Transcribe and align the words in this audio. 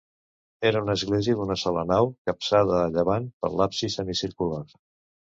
Era 0.67 0.79
una 0.85 0.93
església 0.99 1.35
d'una 1.41 1.57
sola 1.63 1.83
nau, 1.91 2.09
capçada 2.29 2.79
a 2.85 2.87
llevant 2.95 3.27
per 3.43 3.51
un 3.57 3.61
absis 3.67 3.99
semicircular. 4.01 4.63